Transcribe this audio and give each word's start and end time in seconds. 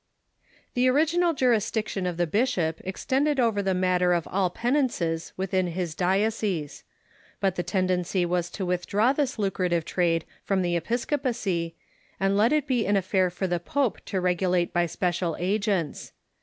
The 0.73 0.87
original 0.87 1.35
jurisdiction 1.35 2.07
of 2.07 2.17
the 2.17 2.25
bishop 2.25 2.81
extended 2.83 3.39
over 3.39 3.61
the 3.61 3.75
matter 3.75 4.13
of 4.13 4.27
all 4.31 4.49
penances 4.49 5.31
within 5.37 5.67
his 5.67 5.93
diocese. 5.93 6.83
But 7.39 7.53
the 7.55 7.61
tendency 7.61 8.25
was 8.25 8.49
to 8.53 8.65
withdraw 8.65 9.13
this 9.13 9.37
lucrative 9.37 9.85
trade 9.85 10.25
from 10.43 10.63
the 10.63 10.73
epis 10.75 11.05
copacy, 11.05 11.75
and 12.19 12.35
let 12.35 12.51
it 12.51 12.65
be 12.65 12.87
an 12.87 12.95
affair 12.97 13.29
for 13.29 13.45
the 13.45 13.59
pope 13.59 14.03
to 14.05 14.19
regulate 14.19 14.73
by 14.73 14.87
special 14.87 15.37
agents. 15.39 16.13